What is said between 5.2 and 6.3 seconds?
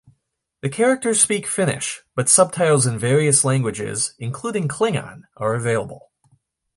are available.